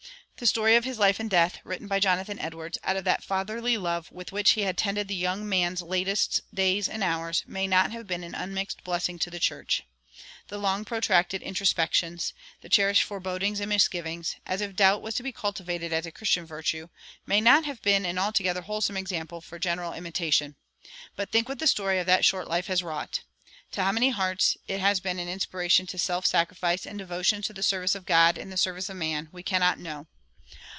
The 0.37 0.47
story 0.47 0.75
of 0.75 0.85
his 0.85 0.97
life 0.97 1.19
and 1.19 1.29
death, 1.29 1.59
written 1.63 1.87
by 1.87 1.99
Jonathan 1.99 2.39
Edwards 2.39 2.79
out 2.83 2.97
of 2.97 3.03
that 3.03 3.23
fatherly 3.23 3.77
love 3.77 4.11
with 4.11 4.31
which 4.31 4.53
he 4.53 4.61
had 4.61 4.75
tended 4.75 5.07
the 5.07 5.13
young 5.13 5.47
man's 5.47 5.83
latest 5.83 6.41
days 6.51 6.89
and 6.89 7.03
hours, 7.03 7.43
may 7.45 7.67
not 7.67 7.91
have 7.91 8.07
been 8.07 8.23
an 8.23 8.33
unmixed 8.33 8.83
blessing 8.83 9.19
to 9.19 9.29
the 9.29 9.37
church. 9.39 9.83
The 10.47 10.57
long 10.57 10.83
protracted 10.83 11.43
introspections, 11.43 12.33
the 12.61 12.69
cherished 12.69 13.03
forebodings 13.03 13.59
and 13.59 13.69
misgivings, 13.69 14.35
as 14.47 14.61
if 14.61 14.75
doubt 14.75 15.03
was 15.03 15.13
to 15.13 15.21
be 15.21 15.31
cultivated 15.31 15.93
as 15.93 16.07
a 16.07 16.11
Christian 16.11 16.47
virtue, 16.47 16.87
may 17.27 17.39
not 17.39 17.65
have 17.65 17.79
been 17.83 18.03
an 18.03 18.17
altogether 18.17 18.61
wholesome 18.61 18.97
example 18.97 19.41
for 19.41 19.59
general 19.59 19.93
imitation. 19.93 20.55
But 21.15 21.29
think 21.29 21.47
what 21.49 21.59
the 21.59 21.67
story 21.67 21.99
of 21.99 22.07
that 22.07 22.25
short 22.25 22.47
life 22.47 22.65
has 22.65 22.81
wrought! 22.81 23.19
To 23.73 23.83
how 23.83 23.91
many 23.91 24.09
hearts 24.09 24.57
it 24.67 24.79
has 24.79 24.99
been 25.01 25.19
an 25.19 25.29
inspiration 25.29 25.85
to 25.85 25.99
self 25.99 26.25
sacrifice 26.25 26.87
and 26.87 26.97
devotion 26.97 27.43
to 27.43 27.53
the 27.53 27.61
service 27.61 27.93
of 27.93 28.07
God 28.07 28.39
in 28.39 28.49
the 28.49 28.57
service 28.57 28.89
of 28.89 28.95
man, 28.97 29.29
we 29.31 29.43
cannot 29.43 29.77
know. 29.77 30.07